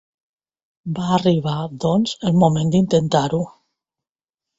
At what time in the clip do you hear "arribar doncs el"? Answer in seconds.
1.17-2.39